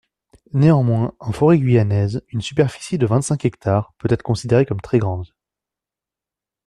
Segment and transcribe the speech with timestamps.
[0.55, 5.27] Néanmoins, en forêt guyanaise, une superficie de vingt-cinq hectares peut être considérée comme très grande.